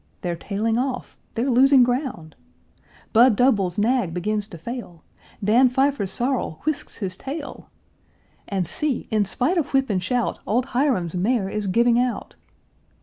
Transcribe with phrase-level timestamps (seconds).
[0.21, 1.15] They're tailing off!
[1.35, 2.35] they're losing ground!
[3.13, 5.03] Budd Doble's nag begins to fail!
[5.43, 7.69] Dan Pfeiffer's sorrel whisks his tail!
[8.47, 9.07] And see!
[9.11, 12.35] in spite of whip and shout, Old Hiram's mare is giving out!